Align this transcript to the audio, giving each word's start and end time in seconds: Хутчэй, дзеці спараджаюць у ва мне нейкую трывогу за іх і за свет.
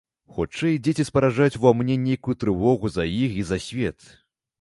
Хутчэй, 0.35 0.77
дзеці 0.85 1.03
спараджаюць 1.09 1.57
у 1.59 1.61
ва 1.65 1.73
мне 1.81 1.97
нейкую 2.05 2.35
трывогу 2.45 2.91
за 2.95 3.05
іх 3.25 3.37
і 3.43 3.47
за 3.51 3.59
свет. 3.67 4.09